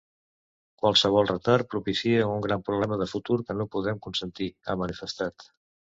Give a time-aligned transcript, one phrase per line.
[0.83, 5.51] “Qualsevol retard propicia un gran problema de futur que no podem consentir”, ha manifestat.